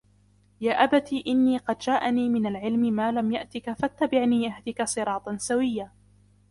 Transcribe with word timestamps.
يَا 0.61 0.83
أَبَتِ 0.83 1.13
إِنِّي 1.27 1.57
قَدْ 1.57 1.77
جَاءَنِي 1.77 2.29
مِنَ 2.29 2.47
الْعِلْمِ 2.47 2.93
مَا 2.93 3.11
لَمْ 3.11 3.31
يَأْتِكَ 3.31 3.71
فَاتَّبِعْنِي 3.73 4.47
أَهْدِكَ 4.47 4.83
صِرَاطًا 4.83 5.37
سَوِيًّا 5.37 5.91